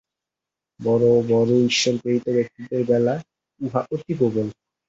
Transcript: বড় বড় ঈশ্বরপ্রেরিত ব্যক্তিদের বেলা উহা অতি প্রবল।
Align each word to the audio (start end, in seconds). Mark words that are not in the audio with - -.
বড় 0.79 1.05
বড় 1.29 1.51
ঈশ্বরপ্রেরিত 1.69 2.25
ব্যক্তিদের 2.29 2.81
বেলা 2.89 3.15
উহা 3.61 3.81
অতি 3.93 4.13
প্রবল। 4.19 4.47